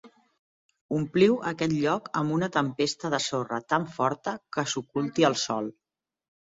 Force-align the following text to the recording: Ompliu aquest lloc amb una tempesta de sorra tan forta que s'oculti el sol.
Ompliu 0.99 1.35
aquest 1.51 1.75
lloc 1.83 2.09
amb 2.23 2.37
una 2.39 2.51
tempesta 2.57 3.13
de 3.17 3.23
sorra 3.29 3.63
tan 3.75 3.87
forta 4.01 4.35
que 4.57 4.69
s'oculti 4.75 5.31
el 5.33 5.41
sol. 5.49 5.75